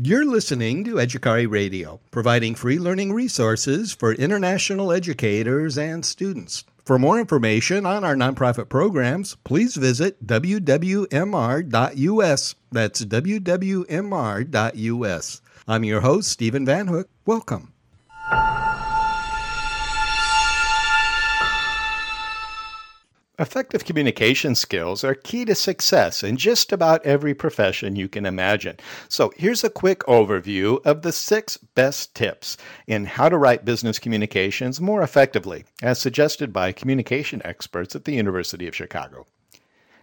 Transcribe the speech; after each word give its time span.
You're 0.00 0.24
listening 0.24 0.84
to 0.84 0.94
Educari 0.94 1.50
Radio, 1.50 1.98
providing 2.12 2.54
free 2.54 2.78
learning 2.78 3.12
resources 3.12 3.92
for 3.92 4.12
international 4.12 4.92
educators 4.92 5.76
and 5.76 6.06
students. 6.06 6.62
For 6.84 7.00
more 7.00 7.18
information 7.18 7.84
on 7.84 8.04
our 8.04 8.14
nonprofit 8.14 8.68
programs, 8.68 9.36
please 9.42 9.74
visit 9.74 10.24
wwmr.us. 10.24 11.04
That's 12.70 13.04
wwmr.us. 13.04 13.80
I'm 15.66 15.84
your 15.84 16.00
host, 16.00 16.28
Stephen 16.28 16.64
Van 16.64 16.86
Hook. 16.86 17.08
Welcome. 17.26 17.72
Effective 23.40 23.84
communication 23.84 24.56
skills 24.56 25.04
are 25.04 25.14
key 25.14 25.44
to 25.44 25.54
success 25.54 26.24
in 26.24 26.36
just 26.36 26.72
about 26.72 27.06
every 27.06 27.34
profession 27.34 27.94
you 27.94 28.08
can 28.08 28.26
imagine. 28.26 28.76
So, 29.08 29.32
here's 29.36 29.62
a 29.62 29.70
quick 29.70 30.00
overview 30.00 30.84
of 30.84 31.02
the 31.02 31.12
six 31.12 31.56
best 31.56 32.16
tips 32.16 32.56
in 32.88 33.04
how 33.04 33.28
to 33.28 33.38
write 33.38 33.64
business 33.64 34.00
communications 34.00 34.80
more 34.80 35.02
effectively, 35.02 35.64
as 35.80 36.00
suggested 36.00 36.52
by 36.52 36.72
communication 36.72 37.40
experts 37.44 37.94
at 37.94 38.06
the 38.06 38.14
University 38.14 38.66
of 38.66 38.74
Chicago. 38.74 39.24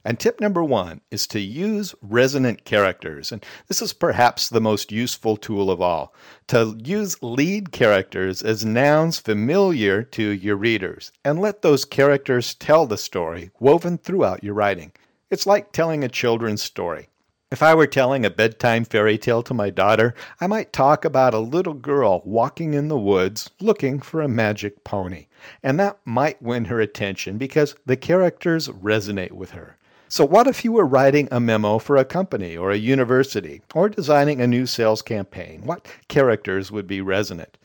And 0.07 0.19
tip 0.19 0.39
number 0.39 0.63
one 0.63 1.01
is 1.09 1.25
to 1.27 1.39
use 1.39 1.95
resonant 1.99 2.63
characters. 2.63 3.31
And 3.31 3.43
this 3.67 3.81
is 3.81 3.91
perhaps 3.91 4.47
the 4.47 4.61
most 4.61 4.91
useful 4.91 5.35
tool 5.35 5.71
of 5.71 5.81
all 5.81 6.13
to 6.49 6.77
use 6.83 7.23
lead 7.23 7.71
characters 7.71 8.43
as 8.43 8.63
nouns 8.63 9.17
familiar 9.17 10.03
to 10.03 10.29
your 10.29 10.57
readers 10.57 11.11
and 11.23 11.39
let 11.39 11.63
those 11.63 11.85
characters 11.85 12.53
tell 12.53 12.85
the 12.85 12.99
story 12.99 13.49
woven 13.59 13.97
throughout 13.97 14.43
your 14.43 14.53
writing. 14.53 14.91
It's 15.31 15.47
like 15.47 15.71
telling 15.71 16.03
a 16.03 16.07
children's 16.07 16.61
story. 16.61 17.09
If 17.51 17.63
I 17.63 17.73
were 17.73 17.87
telling 17.87 18.25
a 18.25 18.29
bedtime 18.29 18.85
fairy 18.85 19.17
tale 19.17 19.41
to 19.41 19.55
my 19.55 19.71
daughter, 19.71 20.13
I 20.39 20.45
might 20.45 20.71
talk 20.71 21.03
about 21.03 21.33
a 21.33 21.39
little 21.39 21.73
girl 21.73 22.21
walking 22.25 22.75
in 22.75 22.89
the 22.89 22.99
woods 22.99 23.49
looking 23.59 23.99
for 23.99 24.21
a 24.21 24.27
magic 24.27 24.83
pony. 24.83 25.27
And 25.63 25.79
that 25.79 25.97
might 26.05 26.41
win 26.43 26.65
her 26.65 26.79
attention 26.79 27.39
because 27.39 27.75
the 27.87 27.97
characters 27.97 28.67
resonate 28.67 29.31
with 29.31 29.51
her. 29.51 29.77
So, 30.07 30.23
what 30.23 30.45
if 30.45 30.63
you 30.63 30.71
were 30.71 30.85
writing 30.85 31.27
a 31.31 31.39
memo 31.39 31.79
for 31.79 31.97
a 31.97 32.05
company 32.05 32.55
or 32.55 32.69
a 32.69 32.77
university 32.77 33.61
or 33.73 33.89
designing 33.89 34.39
a 34.39 34.47
new 34.47 34.67
sales 34.67 35.01
campaign? 35.01 35.63
What 35.63 35.87
characters 36.07 36.71
would 36.71 36.85
be 36.85 37.01
resonant? 37.01 37.57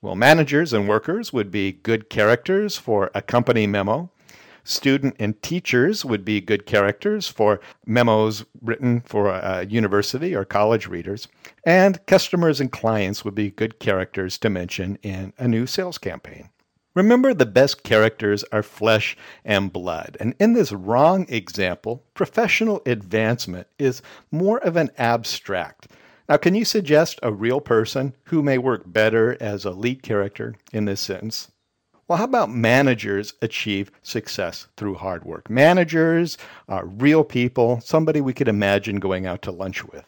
Well, 0.00 0.14
managers 0.14 0.72
and 0.72 0.88
workers 0.88 1.32
would 1.32 1.50
be 1.50 1.72
good 1.72 2.08
characters 2.08 2.76
for 2.76 3.10
a 3.14 3.22
company 3.22 3.66
memo. 3.66 4.10
Student 4.62 5.16
and 5.18 5.42
teachers 5.42 6.04
would 6.04 6.24
be 6.24 6.40
good 6.40 6.66
characters 6.66 7.26
for 7.26 7.60
memos 7.84 8.44
written 8.60 9.00
for 9.00 9.28
a 9.28 9.66
university 9.66 10.36
or 10.36 10.44
college 10.44 10.86
readers. 10.86 11.26
And 11.64 12.04
customers 12.06 12.60
and 12.60 12.70
clients 12.70 13.24
would 13.24 13.34
be 13.34 13.50
good 13.50 13.80
characters 13.80 14.38
to 14.38 14.50
mention 14.50 14.98
in 15.02 15.32
a 15.36 15.48
new 15.48 15.66
sales 15.66 15.98
campaign. 15.98 16.48
Remember, 16.94 17.32
the 17.32 17.46
best 17.46 17.82
characters 17.82 18.44
are 18.52 18.62
flesh 18.62 19.16
and 19.44 19.72
blood. 19.72 20.16
And 20.20 20.34
in 20.38 20.52
this 20.52 20.72
wrong 20.72 21.24
example, 21.28 22.04
professional 22.12 22.82
advancement 22.84 23.66
is 23.78 24.02
more 24.30 24.58
of 24.58 24.76
an 24.76 24.90
abstract. 24.98 25.88
Now, 26.28 26.36
can 26.36 26.54
you 26.54 26.66
suggest 26.66 27.18
a 27.22 27.32
real 27.32 27.60
person 27.60 28.14
who 28.24 28.42
may 28.42 28.58
work 28.58 28.82
better 28.86 29.38
as 29.40 29.64
a 29.64 29.70
lead 29.70 30.02
character 30.02 30.54
in 30.72 30.84
this 30.84 31.00
sentence? 31.00 31.50
Well, 32.08 32.18
how 32.18 32.24
about 32.24 32.50
managers 32.50 33.32
achieve 33.40 33.90
success 34.02 34.66
through 34.76 34.96
hard 34.96 35.24
work? 35.24 35.48
Managers 35.48 36.36
are 36.68 36.84
real 36.84 37.24
people, 37.24 37.80
somebody 37.80 38.20
we 38.20 38.34
could 38.34 38.48
imagine 38.48 38.96
going 38.96 39.24
out 39.24 39.40
to 39.42 39.50
lunch 39.50 39.82
with. 39.84 40.04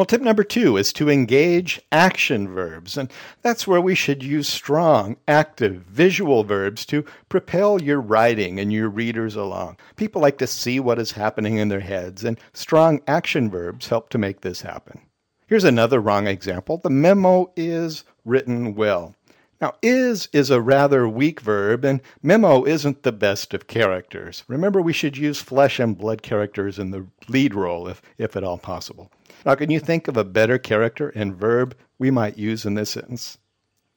Well, 0.00 0.06
tip 0.06 0.22
number 0.22 0.44
two 0.44 0.78
is 0.78 0.94
to 0.94 1.10
engage 1.10 1.78
action 1.92 2.48
verbs. 2.48 2.96
And 2.96 3.12
that's 3.42 3.66
where 3.66 3.82
we 3.82 3.94
should 3.94 4.22
use 4.22 4.48
strong, 4.48 5.18
active, 5.28 5.82
visual 5.82 6.42
verbs 6.42 6.86
to 6.86 7.04
propel 7.28 7.82
your 7.82 8.00
writing 8.00 8.58
and 8.58 8.72
your 8.72 8.88
readers 8.88 9.36
along. 9.36 9.76
People 9.96 10.22
like 10.22 10.38
to 10.38 10.46
see 10.46 10.80
what 10.80 10.98
is 10.98 11.12
happening 11.12 11.58
in 11.58 11.68
their 11.68 11.80
heads, 11.80 12.24
and 12.24 12.40
strong 12.54 13.02
action 13.06 13.50
verbs 13.50 13.88
help 13.88 14.08
to 14.08 14.16
make 14.16 14.40
this 14.40 14.62
happen. 14.62 15.02
Here's 15.48 15.64
another 15.64 16.00
wrong 16.00 16.26
example 16.26 16.78
the 16.78 16.88
memo 16.88 17.52
is 17.54 18.04
written 18.24 18.74
well. 18.74 19.14
Now, 19.60 19.74
is 19.82 20.28
is 20.32 20.48
a 20.48 20.60
rather 20.60 21.06
weak 21.06 21.40
verb, 21.40 21.84
and 21.84 22.00
memo 22.22 22.64
isn't 22.64 23.02
the 23.02 23.12
best 23.12 23.52
of 23.52 23.66
characters. 23.66 24.42
Remember, 24.48 24.80
we 24.80 24.94
should 24.94 25.18
use 25.18 25.40
flesh 25.40 25.78
and 25.78 25.98
blood 25.98 26.22
characters 26.22 26.78
in 26.78 26.90
the 26.90 27.06
lead 27.28 27.54
role 27.54 27.86
if, 27.86 28.00
if 28.16 28.36
at 28.36 28.44
all 28.44 28.56
possible. 28.56 29.10
Now, 29.44 29.54
can 29.54 29.70
you 29.70 29.78
think 29.78 30.08
of 30.08 30.16
a 30.16 30.24
better 30.24 30.58
character 30.58 31.10
and 31.10 31.36
verb 31.36 31.76
we 31.98 32.10
might 32.10 32.38
use 32.38 32.64
in 32.64 32.74
this 32.74 32.90
sentence? 32.90 33.36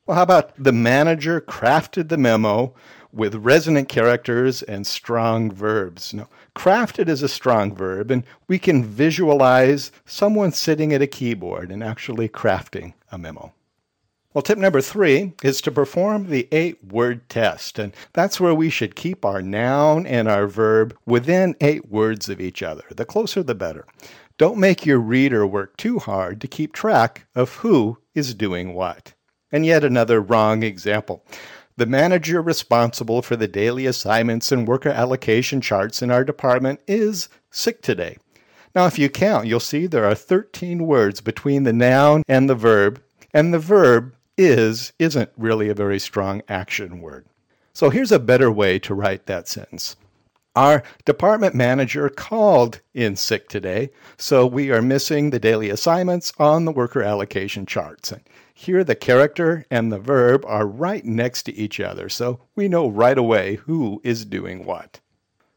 Well, 0.06 0.18
how 0.18 0.24
about 0.24 0.52
the 0.62 0.74
manager 0.74 1.40
crafted 1.40 2.10
the 2.10 2.18
memo 2.18 2.74
with 3.14 3.36
resonant 3.36 3.88
characters 3.88 4.64
and 4.64 4.86
strong 4.86 5.50
verbs? 5.50 6.14
Now, 6.14 6.28
crafted 6.58 7.08
is 7.08 7.24
a 7.24 7.30
strong 7.30 7.74
verb, 7.74 8.12
and 8.12 8.26
we 8.50 8.60
can 8.60 8.84
visualize 8.84 9.94
someone 10.04 10.52
sitting 10.52 10.92
at 10.92 11.02
a 11.02 11.08
keyboard 11.08 11.72
and 11.72 11.82
actually 11.82 12.28
crafting 12.28 12.96
a 13.14 13.18
memo. 13.18 13.54
Well, 14.34 14.42
tip 14.42 14.58
number 14.58 14.82
three 14.82 15.34
is 15.44 15.62
to 15.62 15.72
perform 15.72 16.30
the 16.30 16.48
eight 16.52 16.84
word 16.84 17.30
test. 17.30 17.78
And 17.78 17.94
that's 18.14 18.40
where 18.40 18.56
we 18.56 18.72
should 18.72 18.96
keep 18.96 19.24
our 19.24 19.44
noun 19.44 20.08
and 20.08 20.28
our 20.28 20.48
verb 20.48 20.98
within 21.06 21.56
eight 21.62 21.92
words 21.92 22.30
of 22.30 22.42
each 22.42 22.64
other. 22.64 22.84
The 22.90 23.06
closer, 23.06 23.44
the 23.44 23.54
better. 23.54 23.86
Don't 24.40 24.58
make 24.58 24.88
your 24.88 24.98
reader 24.98 25.46
work 25.46 25.78
too 25.78 26.00
hard 26.00 26.42
to 26.42 26.48
keep 26.48 26.74
track 26.74 27.28
of 27.36 27.58
who 27.58 28.00
is 28.16 28.34
doing 28.34 28.74
what. 28.74 29.14
And 29.52 29.68
yet 29.68 29.84
another 29.84 30.20
wrong 30.20 30.64
example. 30.64 31.24
The 31.78 31.86
manager 31.86 32.42
responsible 32.42 33.22
for 33.22 33.36
the 33.36 33.48
daily 33.48 33.86
assignments 33.86 34.52
and 34.52 34.68
worker 34.68 34.90
allocation 34.90 35.62
charts 35.62 36.02
in 36.02 36.10
our 36.10 36.24
department 36.24 36.80
is 36.88 37.30
sick 37.52 37.84
today. 37.84 38.18
Now, 38.74 38.88
if 38.88 38.98
you 38.98 39.10
count, 39.10 39.46
you'll 39.46 39.60
see 39.60 39.86
there 39.86 40.06
are 40.06 40.16
13 40.16 40.88
words 40.88 41.22
between 41.22 41.64
the 41.64 41.74
noun 41.74 42.24
and 42.28 42.50
the 42.50 42.56
verb, 42.56 43.00
and 43.32 43.54
the 43.54 43.60
verb 43.60 44.16
is 44.38 44.94
isn't 45.00 45.32
really 45.38 45.70
a 45.70 45.76
very 45.76 46.00
strong 46.00 46.42
action 46.48 47.02
word. 47.02 47.26
So 47.74 47.90
here's 47.90 48.12
a 48.12 48.20
better 48.20 48.52
way 48.52 48.80
to 48.80 48.94
write 48.94 49.26
that 49.26 49.48
sentence. 49.48 49.96
Our 50.56 50.84
department 51.06 51.56
manager 51.56 52.10
called 52.10 52.82
in 52.94 53.16
sick 53.16 53.50
today, 53.50 53.90
so 54.18 54.46
we 54.46 54.70
are 54.70 54.84
missing 54.84 55.32
the 55.32 55.40
daily 55.40 55.72
assignments 55.72 56.32
on 56.38 56.66
the 56.66 56.72
worker 56.72 57.02
allocation 57.02 57.66
charts. 57.66 58.12
And 58.12 58.22
here 58.54 58.84
the 58.84 58.94
character 58.94 59.66
and 59.72 59.92
the 59.92 59.98
verb 59.98 60.46
are 60.46 60.68
right 60.68 61.04
next 61.04 61.44
to 61.44 61.56
each 61.56 61.80
other, 61.80 62.08
so 62.08 62.40
we 62.56 62.68
know 62.68 62.88
right 62.88 63.18
away 63.18 63.56
who 63.56 64.00
is 64.04 64.26
doing 64.26 64.64
what. 64.64 65.00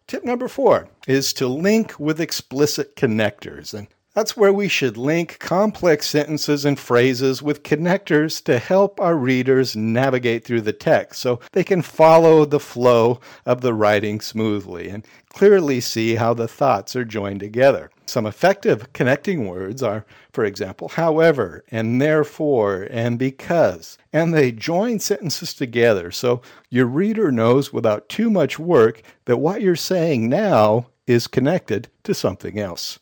Tip 0.06 0.25
number 0.25 0.48
four 0.48 0.88
is 1.06 1.34
to 1.34 1.47
link 1.47 1.98
with 2.00 2.19
explicit 2.19 2.97
connectors. 2.97 3.75
And 3.75 3.88
that's 4.16 4.34
where 4.34 4.53
we 4.53 4.66
should 4.66 4.97
link 4.97 5.38
complex 5.38 6.06
sentences 6.06 6.65
and 6.65 6.78
phrases 6.78 7.43
with 7.43 7.62
connectors 7.62 8.43
to 8.43 8.59
help 8.59 8.99
our 8.99 9.15
readers 9.15 9.77
navigate 9.77 10.43
through 10.43 10.62
the 10.62 10.72
text 10.72 11.21
so 11.21 11.38
they 11.53 11.62
can 11.62 11.82
follow 11.82 12.47
the 12.47 12.59
flow 12.59 13.21
of 13.44 13.60
the 13.60 13.75
writing 13.75 14.19
smoothly 14.19 14.88
and 14.88 15.06
clearly 15.28 15.82
see 15.82 16.15
how 16.15 16.32
the 16.32 16.49
thoughts 16.49 16.97
are 16.97 17.05
joined 17.05 17.41
together. 17.41 17.91
Some 18.06 18.25
effective 18.25 18.91
connecting 18.94 19.49
words 19.49 19.82
are, 19.82 20.06
for 20.32 20.47
example, 20.47 20.88
however, 20.88 21.62
and 21.71 22.00
therefore, 22.00 22.88
and 22.91 23.19
because. 23.19 23.99
And 24.15 24.32
they 24.32 24.50
join 24.50 24.99
sentences 24.99 25.53
together 25.53 26.10
so 26.10 26.41
your 26.71 26.87
reader 26.87 27.31
knows 27.31 27.71
without 27.71 28.09
too 28.09 28.31
much 28.31 28.59
work 28.59 29.03
that 29.26 29.37
what 29.37 29.60
you're 29.60 29.76
saying 29.76 30.31
now 30.31 30.87
is 31.06 31.26
connected 31.26 31.88
to 32.05 32.15
something 32.15 32.59
else. 32.59 32.99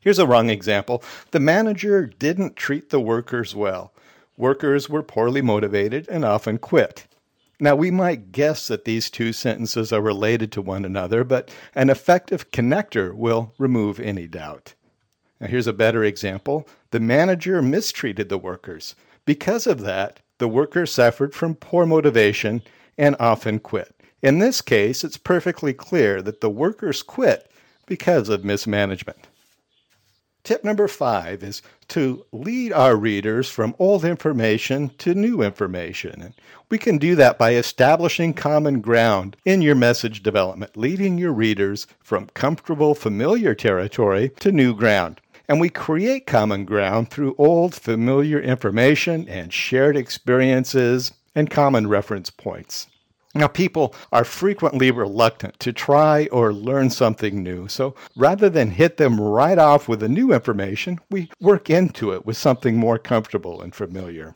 Here's 0.00 0.18
a 0.18 0.26
wrong 0.26 0.48
example. 0.48 1.02
The 1.32 1.40
manager 1.40 2.06
didn't 2.06 2.56
treat 2.56 2.90
the 2.90 3.00
workers 3.00 3.54
well. 3.54 3.92
Workers 4.36 4.88
were 4.88 5.02
poorly 5.02 5.42
motivated 5.42 6.08
and 6.08 6.24
often 6.24 6.58
quit. 6.58 7.06
Now, 7.60 7.74
we 7.74 7.90
might 7.90 8.30
guess 8.30 8.68
that 8.68 8.84
these 8.84 9.10
two 9.10 9.32
sentences 9.32 9.92
are 9.92 10.00
related 10.00 10.52
to 10.52 10.62
one 10.62 10.84
another, 10.84 11.24
but 11.24 11.50
an 11.74 11.90
effective 11.90 12.52
connector 12.52 13.12
will 13.12 13.52
remove 13.58 13.98
any 13.98 14.28
doubt. 14.28 14.74
Now, 15.40 15.48
here's 15.48 15.66
a 15.66 15.72
better 15.72 16.04
example. 16.04 16.68
The 16.92 17.00
manager 17.00 17.60
mistreated 17.60 18.28
the 18.28 18.38
workers. 18.38 18.94
Because 19.24 19.66
of 19.66 19.80
that, 19.80 20.20
the 20.38 20.48
workers 20.48 20.92
suffered 20.92 21.34
from 21.34 21.56
poor 21.56 21.84
motivation 21.84 22.62
and 22.96 23.16
often 23.18 23.58
quit. 23.58 23.94
In 24.22 24.38
this 24.38 24.62
case, 24.62 25.02
it's 25.02 25.16
perfectly 25.16 25.72
clear 25.72 26.22
that 26.22 26.40
the 26.40 26.50
workers 26.50 27.02
quit 27.02 27.50
because 27.86 28.28
of 28.28 28.44
mismanagement. 28.44 29.26
Tip 30.44 30.64
number 30.64 30.88
five 30.88 31.42
is 31.42 31.60
to 31.88 32.24
lead 32.32 32.72
our 32.72 32.96
readers 32.96 33.50
from 33.50 33.74
old 33.78 34.04
information 34.04 34.90
to 34.98 35.14
new 35.14 35.42
information. 35.42 36.22
And 36.22 36.34
we 36.70 36.78
can 36.78 36.98
do 36.98 37.14
that 37.16 37.38
by 37.38 37.54
establishing 37.54 38.34
common 38.34 38.80
ground 38.80 39.36
in 39.44 39.62
your 39.62 39.74
message 39.74 40.22
development, 40.22 40.76
leading 40.76 41.18
your 41.18 41.32
readers 41.32 41.86
from 42.00 42.28
comfortable, 42.34 42.94
familiar 42.94 43.54
territory 43.54 44.30
to 44.40 44.52
new 44.52 44.74
ground. 44.74 45.20
And 45.48 45.60
we 45.60 45.70
create 45.70 46.26
common 46.26 46.66
ground 46.66 47.10
through 47.10 47.34
old 47.38 47.74
familiar 47.74 48.38
information 48.38 49.26
and 49.28 49.52
shared 49.52 49.96
experiences 49.96 51.12
and 51.34 51.50
common 51.50 51.88
reference 51.88 52.30
points. 52.30 52.86
Now, 53.38 53.46
people 53.46 53.94
are 54.10 54.24
frequently 54.24 54.90
reluctant 54.90 55.60
to 55.60 55.72
try 55.72 56.26
or 56.32 56.52
learn 56.52 56.90
something 56.90 57.40
new. 57.40 57.68
So 57.68 57.94
rather 58.16 58.50
than 58.50 58.72
hit 58.72 58.96
them 58.96 59.20
right 59.20 59.58
off 59.58 59.86
with 59.86 60.00
the 60.00 60.08
new 60.08 60.32
information, 60.32 60.98
we 61.08 61.30
work 61.40 61.70
into 61.70 62.12
it 62.12 62.26
with 62.26 62.36
something 62.36 62.76
more 62.76 62.98
comfortable 62.98 63.62
and 63.62 63.72
familiar. 63.72 64.34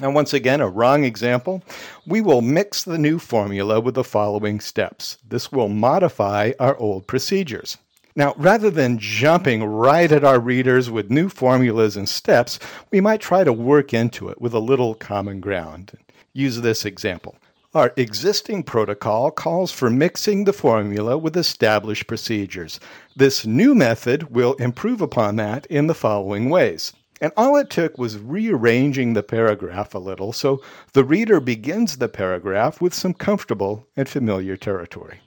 Now, 0.00 0.12
once 0.12 0.32
again, 0.32 0.62
a 0.62 0.68
wrong 0.68 1.04
example. 1.04 1.62
We 2.06 2.22
will 2.22 2.40
mix 2.40 2.84
the 2.84 2.96
new 2.96 3.18
formula 3.18 3.80
with 3.80 3.96
the 3.96 4.04
following 4.04 4.60
steps. 4.60 5.18
This 5.28 5.52
will 5.52 5.68
modify 5.68 6.52
our 6.58 6.74
old 6.78 7.06
procedures. 7.06 7.76
Now, 8.16 8.32
rather 8.38 8.70
than 8.70 8.98
jumping 8.98 9.62
right 9.62 10.10
at 10.10 10.24
our 10.24 10.40
readers 10.40 10.90
with 10.90 11.10
new 11.10 11.28
formulas 11.28 11.98
and 11.98 12.08
steps, 12.08 12.58
we 12.90 13.02
might 13.02 13.20
try 13.20 13.44
to 13.44 13.52
work 13.52 13.92
into 13.92 14.30
it 14.30 14.40
with 14.40 14.54
a 14.54 14.58
little 14.58 14.94
common 14.94 15.40
ground. 15.40 15.92
Use 16.32 16.62
this 16.62 16.86
example. 16.86 17.36
Our 17.74 17.92
existing 17.98 18.62
protocol 18.62 19.30
calls 19.30 19.70
for 19.72 19.90
mixing 19.90 20.44
the 20.44 20.54
formula 20.54 21.18
with 21.18 21.36
established 21.36 22.06
procedures. 22.06 22.80
This 23.14 23.44
new 23.44 23.74
method 23.74 24.34
will 24.34 24.54
improve 24.54 25.02
upon 25.02 25.36
that 25.36 25.66
in 25.66 25.86
the 25.86 25.94
following 25.94 26.48
ways. 26.48 26.94
And 27.20 27.30
all 27.36 27.56
it 27.56 27.68
took 27.68 27.98
was 27.98 28.16
rearranging 28.16 29.12
the 29.12 29.22
paragraph 29.22 29.94
a 29.94 29.98
little 29.98 30.32
so 30.32 30.62
the 30.94 31.04
reader 31.04 31.40
begins 31.40 31.98
the 31.98 32.08
paragraph 32.08 32.80
with 32.80 32.94
some 32.94 33.12
comfortable 33.12 33.86
and 33.94 34.08
familiar 34.08 34.56
territory. 34.56 35.20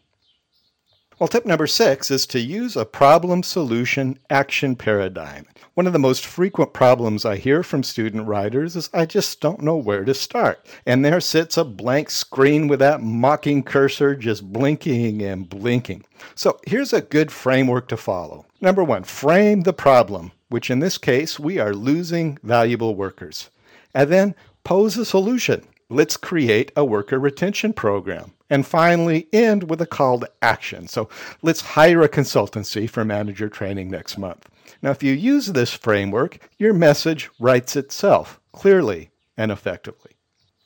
Well, 1.22 1.28
tip 1.28 1.46
number 1.46 1.68
six 1.68 2.10
is 2.10 2.26
to 2.26 2.40
use 2.40 2.76
a 2.76 2.84
problem 2.84 3.44
solution 3.44 4.18
action 4.32 4.76
paradigm. 4.76 5.46
One 5.76 5.86
of 5.86 5.94
the 5.94 6.00
most 6.00 6.26
frequent 6.26 6.74
problems 6.74 7.26
I 7.26 7.36
hear 7.36 7.62
from 7.62 7.84
student 7.84 8.26
writers 8.26 8.76
is 8.76 8.90
I 8.92 9.06
just 9.06 9.40
don't 9.40 9.62
know 9.62 9.78
where 9.78 10.04
to 10.04 10.16
start. 10.16 10.66
And 10.84 11.06
there 11.06 11.22
sits 11.22 11.58
a 11.58 11.64
blank 11.64 12.10
screen 12.10 12.68
with 12.68 12.80
that 12.80 13.04
mocking 13.04 13.62
cursor 13.62 14.16
just 14.16 14.52
blinking 14.52 15.22
and 15.22 15.48
blinking. 15.48 16.06
So 16.34 16.60
here's 16.66 16.92
a 16.92 17.02
good 17.02 17.32
framework 17.32 17.88
to 17.90 17.98
follow. 17.98 18.48
Number 18.60 18.84
one, 18.84 19.04
frame 19.04 19.62
the 19.62 19.74
problem, 19.74 20.32
which 20.50 20.72
in 20.72 20.80
this 20.80 20.98
case, 20.98 21.40
we 21.40 21.60
are 21.60 21.76
losing 21.76 22.40
valuable 22.42 22.96
workers. 22.96 23.52
And 23.94 24.12
then 24.12 24.34
pose 24.64 24.98
a 24.98 25.06
solution. 25.06 25.68
Let's 25.88 26.18
create 26.18 26.72
a 26.76 26.84
worker 26.84 27.20
retention 27.20 27.74
program. 27.74 28.34
And 28.52 28.68
finally, 28.68 29.28
end 29.32 29.70
with 29.70 29.82
a 29.82 29.86
call 29.88 30.20
to 30.20 30.30
action. 30.42 30.88
So 30.88 31.08
let's 31.42 31.62
hire 31.62 32.04
a 32.04 32.10
consultancy 32.10 32.88
for 32.88 33.06
manager 33.06 33.48
training 33.48 33.90
next 33.90 34.18
month. 34.18 34.50
Now, 34.82 34.92
if 34.92 35.02
you 35.02 35.14
use 35.14 35.48
this 35.48 35.74
framework, 35.74 36.38
your 36.60 36.74
message 36.74 37.30
writes 37.40 37.78
itself 37.78 38.42
clearly 38.52 39.10
and 39.38 39.54
effectively. 39.54 40.12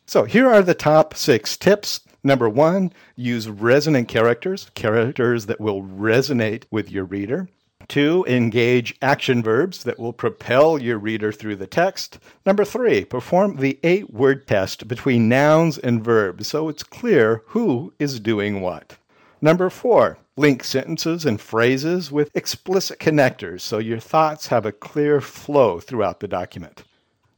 So 0.07 0.23
here 0.23 0.49
are 0.49 0.63
the 0.63 0.73
top 0.73 1.13
six 1.13 1.55
tips. 1.55 2.01
Number 2.23 2.49
one, 2.49 2.91
use 3.15 3.47
resonant 3.47 4.07
characters, 4.07 4.71
characters 4.73 5.45
that 5.45 5.61
will 5.61 5.83
resonate 5.83 6.63
with 6.71 6.91
your 6.91 7.05
reader. 7.05 7.49
Two, 7.87 8.25
engage 8.27 8.95
action 9.01 9.43
verbs 9.43 9.83
that 9.83 9.99
will 9.99 10.13
propel 10.13 10.81
your 10.81 10.97
reader 10.97 11.31
through 11.31 11.57
the 11.57 11.67
text. 11.67 12.19
Number 12.45 12.65
three, 12.65 13.05
perform 13.05 13.57
the 13.57 13.79
eight 13.83 14.11
word 14.11 14.47
test 14.47 14.87
between 14.87 15.29
nouns 15.29 15.77
and 15.77 16.03
verbs 16.03 16.47
so 16.47 16.67
it's 16.69 16.83
clear 16.83 17.43
who 17.47 17.93
is 17.99 18.19
doing 18.19 18.61
what. 18.61 18.97
Number 19.41 19.69
four, 19.69 20.17
link 20.35 20.63
sentences 20.63 21.25
and 21.25 21.39
phrases 21.39 22.11
with 22.11 22.31
explicit 22.35 22.99
connectors 22.99 23.61
so 23.61 23.77
your 23.77 23.99
thoughts 23.99 24.47
have 24.47 24.65
a 24.65 24.71
clear 24.71 25.21
flow 25.21 25.79
throughout 25.79 26.19
the 26.19 26.27
document. 26.27 26.83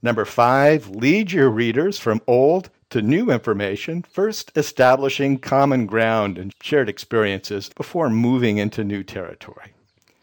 Number 0.02 0.26
five, 0.26 0.90
lead 0.90 1.32
your 1.32 1.50
readers 1.50 2.00
from 2.00 2.22
old 2.28 2.70
to 2.90 3.02
new 3.02 3.30
information, 3.32 4.04
first 4.04 4.52
establishing 4.56 5.40
common 5.40 5.86
ground 5.86 6.38
and 6.38 6.54
shared 6.62 6.88
experiences 6.88 7.70
before 7.76 8.10
moving 8.10 8.58
into 8.58 8.84
new 8.84 9.04
territory. 9.04 9.74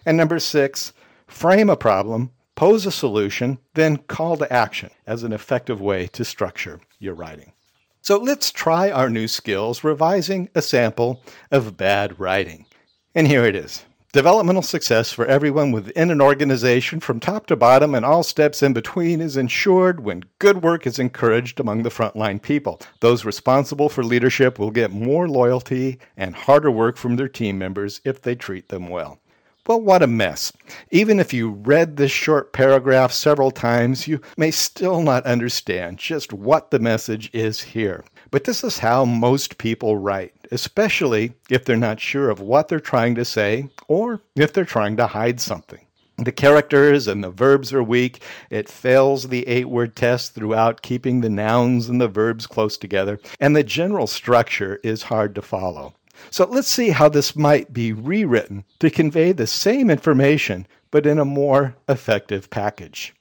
And 0.06 0.16
number 0.16 0.38
six, 0.38 0.92
frame 1.26 1.70
a 1.70 1.76
problem, 1.76 2.30
pose 2.54 2.86
a 2.86 2.92
solution, 2.92 3.58
then 3.74 3.96
call 3.96 4.36
to 4.36 4.52
action 4.52 4.90
as 5.06 5.22
an 5.22 5.32
effective 5.32 5.80
way 5.80 6.06
to 6.08 6.24
structure 6.24 6.80
your 6.98 7.14
writing. 7.14 7.52
So 8.00 8.18
let's 8.18 8.50
try 8.50 8.90
our 8.90 9.08
new 9.08 9.26
skills 9.26 9.82
revising 9.82 10.50
a 10.54 10.60
sample 10.60 11.22
of 11.50 11.76
bad 11.76 12.20
writing. 12.20 12.66
And 13.14 13.26
here 13.26 13.44
it 13.44 13.56
is. 13.56 13.84
Developmental 14.12 14.62
success 14.62 15.10
for 15.10 15.26
everyone 15.26 15.72
within 15.72 16.10
an 16.10 16.20
organization 16.20 17.00
from 17.00 17.18
top 17.18 17.46
to 17.46 17.56
bottom 17.56 17.96
and 17.96 18.04
all 18.04 18.22
steps 18.22 18.62
in 18.62 18.72
between 18.72 19.20
is 19.20 19.36
ensured 19.36 20.04
when 20.04 20.22
good 20.38 20.62
work 20.62 20.86
is 20.86 21.00
encouraged 21.00 21.58
among 21.58 21.82
the 21.82 21.90
frontline 21.90 22.40
people. 22.40 22.80
Those 23.00 23.24
responsible 23.24 23.88
for 23.88 24.04
leadership 24.04 24.56
will 24.56 24.70
get 24.70 24.92
more 24.92 25.26
loyalty 25.28 25.98
and 26.16 26.36
harder 26.36 26.70
work 26.70 26.96
from 26.96 27.16
their 27.16 27.26
team 27.26 27.58
members 27.58 28.00
if 28.04 28.22
they 28.22 28.36
treat 28.36 28.68
them 28.68 28.88
well. 28.88 29.18
Well, 29.66 29.80
what 29.80 30.02
a 30.02 30.06
mess. 30.06 30.52
Even 30.90 31.18
if 31.18 31.32
you 31.32 31.48
read 31.50 31.96
this 31.96 32.12
short 32.12 32.52
paragraph 32.52 33.12
several 33.12 33.50
times, 33.50 34.06
you 34.06 34.20
may 34.36 34.50
still 34.50 35.00
not 35.00 35.24
understand 35.24 35.98
just 35.98 36.34
what 36.34 36.70
the 36.70 36.78
message 36.78 37.30
is 37.32 37.62
here. 37.62 38.04
But 38.30 38.44
this 38.44 38.62
is 38.62 38.80
how 38.80 39.06
most 39.06 39.56
people 39.56 39.96
write, 39.96 40.34
especially 40.52 41.32
if 41.48 41.64
they're 41.64 41.78
not 41.78 41.98
sure 41.98 42.28
of 42.28 42.40
what 42.40 42.68
they're 42.68 42.78
trying 42.78 43.14
to 43.14 43.24
say 43.24 43.70
or 43.88 44.20
if 44.36 44.52
they're 44.52 44.66
trying 44.66 44.98
to 44.98 45.06
hide 45.06 45.40
something. 45.40 45.80
The 46.18 46.30
characters 46.30 47.08
and 47.08 47.24
the 47.24 47.30
verbs 47.30 47.72
are 47.72 47.82
weak. 47.82 48.22
It 48.50 48.68
fails 48.68 49.28
the 49.28 49.48
eight 49.48 49.70
word 49.70 49.96
test 49.96 50.34
throughout 50.34 50.82
keeping 50.82 51.22
the 51.22 51.30
nouns 51.30 51.88
and 51.88 51.98
the 52.00 52.06
verbs 52.06 52.46
close 52.46 52.76
together, 52.76 53.18
and 53.40 53.56
the 53.56 53.64
general 53.64 54.06
structure 54.06 54.78
is 54.84 55.04
hard 55.04 55.34
to 55.36 55.42
follow. 55.42 55.94
So 56.30 56.46
let's 56.46 56.68
see 56.68 56.90
how 56.90 57.08
this 57.08 57.36
might 57.36 57.72
be 57.72 57.92
rewritten 57.92 58.64
to 58.80 58.90
convey 58.90 59.32
the 59.32 59.46
same 59.46 59.90
information, 59.90 60.66
but 60.90 61.06
in 61.06 61.18
a 61.18 61.24
more 61.24 61.76
effective 61.88 62.50
package. 62.50 63.14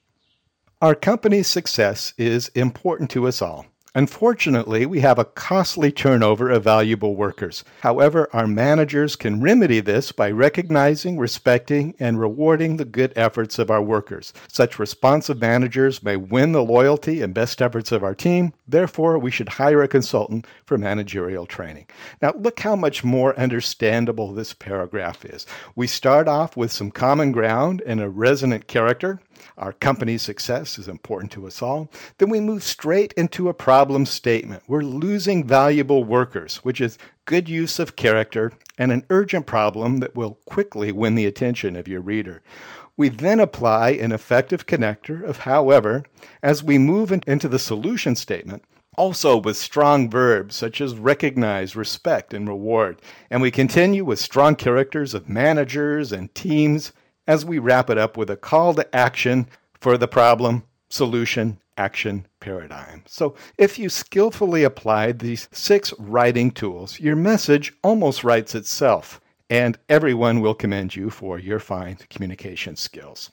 Our 0.81 0.95
company's 0.95 1.47
success 1.47 2.13
is 2.17 2.49
important 2.49 3.09
to 3.11 3.27
us 3.27 3.41
all. 3.41 3.65
Unfortunately, 3.95 4.87
we 4.87 5.01
have 5.01 5.19
a 5.19 5.25
costly 5.25 5.91
turnover 5.91 6.49
of 6.49 6.63
valuable 6.63 7.15
workers. 7.15 7.63
However, 7.81 8.27
our 8.33 8.47
managers 8.47 9.15
can 9.15 9.39
remedy 9.39 9.81
this 9.81 10.11
by 10.11 10.31
recognizing, 10.31 11.19
respecting, 11.19 11.93
and 11.99 12.19
rewarding 12.19 12.77
the 12.77 12.85
good 12.85 13.13
efforts 13.15 13.59
of 13.59 13.69
our 13.69 13.83
workers. 13.83 14.33
Such 14.47 14.79
responsive 14.79 15.39
managers 15.39 16.01
may 16.01 16.15
win 16.17 16.53
the 16.53 16.63
loyalty 16.63 17.21
and 17.21 17.35
best 17.35 17.61
efforts 17.61 17.91
of 17.91 18.03
our 18.03 18.15
team. 18.15 18.53
Therefore, 18.67 19.19
we 19.19 19.29
should 19.29 19.49
hire 19.49 19.83
a 19.83 19.87
consultant 19.87 20.47
for 20.65 20.75
managerial 20.75 21.45
training. 21.45 21.85
Now, 22.19 22.33
look 22.35 22.61
how 22.61 22.75
much 22.75 23.03
more 23.03 23.37
understandable 23.39 24.33
this 24.33 24.53
paragraph 24.53 25.23
is. 25.23 25.45
We 25.75 25.85
start 25.85 26.27
off 26.27 26.57
with 26.57 26.71
some 26.71 26.89
common 26.89 27.31
ground 27.31 27.83
and 27.85 28.01
a 28.01 28.09
resonant 28.09 28.65
character. 28.65 29.19
Our 29.57 29.73
company's 29.73 30.21
success 30.21 30.77
is 30.79 30.87
important 30.87 31.31
to 31.33 31.47
us 31.47 31.61
all. 31.61 31.89
Then 32.17 32.29
we 32.29 32.39
move 32.39 32.63
straight 32.63 33.13
into 33.13 33.49
a 33.49 33.53
problem 33.53 34.05
statement. 34.05 34.63
We're 34.67 34.83
losing 34.83 35.45
valuable 35.47 36.03
workers, 36.03 36.57
which 36.57 36.81
is 36.81 36.97
good 37.25 37.47
use 37.47 37.79
of 37.79 37.95
character 37.95 38.51
and 38.77 38.91
an 38.91 39.05
urgent 39.09 39.45
problem 39.45 39.99
that 39.99 40.15
will 40.15 40.39
quickly 40.45 40.91
win 40.91 41.15
the 41.15 41.25
attention 41.25 41.75
of 41.75 41.87
your 41.87 42.01
reader. 42.01 42.41
We 42.95 43.09
then 43.09 43.39
apply 43.39 43.91
an 43.91 44.11
effective 44.11 44.65
connector 44.67 45.23
of 45.23 45.39
however 45.39 46.03
as 46.43 46.63
we 46.63 46.77
move 46.77 47.11
into 47.11 47.47
the 47.47 47.59
solution 47.59 48.15
statement, 48.15 48.63
also 48.95 49.37
with 49.37 49.57
strong 49.57 50.09
verbs 50.09 50.55
such 50.55 50.79
as 50.79 50.95
recognize, 50.95 51.75
respect, 51.75 52.33
and 52.33 52.47
reward. 52.47 53.01
And 53.31 53.41
we 53.41 53.49
continue 53.49 54.05
with 54.05 54.19
strong 54.19 54.55
characters 54.55 55.15
of 55.15 55.27
managers 55.27 56.11
and 56.11 56.33
teams 56.35 56.93
as 57.27 57.45
we 57.45 57.59
wrap 57.59 57.89
it 57.89 57.97
up 57.97 58.17
with 58.17 58.29
a 58.29 58.35
call 58.35 58.73
to 58.73 58.95
action 58.95 59.47
for 59.79 59.97
the 59.97 60.07
problem, 60.07 60.63
solution, 60.89 61.59
action 61.77 62.27
paradigm. 62.39 63.03
So, 63.07 63.35
if 63.57 63.79
you 63.79 63.89
skillfully 63.89 64.63
applied 64.63 65.19
these 65.19 65.47
six 65.51 65.93
writing 65.97 66.51
tools, 66.51 66.99
your 66.99 67.15
message 67.15 67.73
almost 67.83 68.23
writes 68.23 68.55
itself, 68.55 69.19
and 69.49 69.77
everyone 69.89 70.41
will 70.41 70.53
commend 70.53 70.95
you 70.95 71.09
for 71.09 71.39
your 71.39 71.59
fine 71.59 71.97
communication 72.09 72.75
skills. 72.75 73.31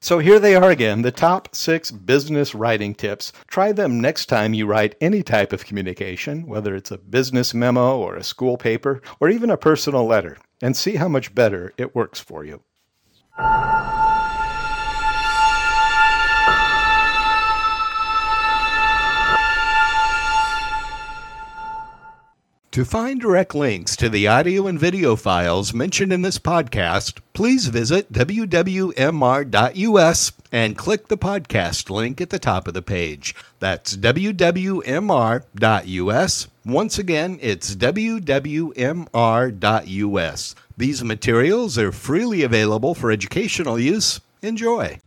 So, 0.00 0.18
here 0.18 0.38
they 0.38 0.54
are 0.54 0.70
again 0.70 1.02
the 1.02 1.12
top 1.12 1.54
six 1.54 1.90
business 1.90 2.54
writing 2.54 2.94
tips. 2.94 3.32
Try 3.46 3.72
them 3.72 4.00
next 4.00 4.26
time 4.26 4.54
you 4.54 4.66
write 4.66 4.96
any 5.00 5.22
type 5.22 5.52
of 5.52 5.64
communication, 5.64 6.46
whether 6.46 6.74
it's 6.74 6.90
a 6.90 6.98
business 6.98 7.54
memo 7.54 7.98
or 7.98 8.16
a 8.16 8.24
school 8.24 8.56
paper 8.56 9.00
or 9.20 9.28
even 9.28 9.50
a 9.50 9.56
personal 9.56 10.06
letter, 10.06 10.38
and 10.60 10.76
see 10.76 10.96
how 10.96 11.08
much 11.08 11.34
better 11.34 11.72
it 11.76 11.94
works 11.94 12.20
for 12.20 12.44
you. 12.44 12.62
Thank 13.36 13.86
you. 13.86 13.91
To 22.72 22.84
find 22.86 23.20
direct 23.20 23.54
links 23.54 23.94
to 23.96 24.08
the 24.08 24.26
audio 24.26 24.66
and 24.66 24.80
video 24.80 25.14
files 25.14 25.74
mentioned 25.74 26.10
in 26.10 26.22
this 26.22 26.38
podcast, 26.38 27.20
please 27.34 27.66
visit 27.66 28.10
wwmr.us 28.10 29.02
and 30.50 30.78
click 30.78 31.08
the 31.08 31.18
podcast 31.18 31.90
link 31.90 32.18
at 32.22 32.30
the 32.30 32.38
top 32.38 32.66
of 32.66 32.72
the 32.72 32.80
page. 32.80 33.34
That's 33.58 33.94
wwmr.us. 33.94 34.88
Once 36.64 36.98
again, 36.98 37.38
it's 37.42 37.74
wwmr.us. 37.74 38.24
These 40.78 41.04
materials 41.04 41.76
are 41.76 41.92
freely 41.92 42.42
available 42.42 42.94
for 42.94 43.10
educational 43.10 43.78
use. 43.78 44.18
Enjoy. 44.40 44.98